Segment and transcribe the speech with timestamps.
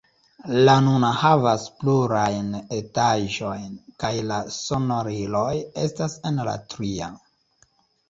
[0.67, 3.69] La nuna havas plurajn etaĝojn
[4.07, 5.49] kaj la sonoriloj
[5.87, 7.17] estas en la tria.